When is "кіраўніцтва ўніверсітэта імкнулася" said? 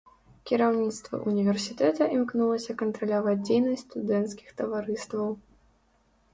0.51-2.77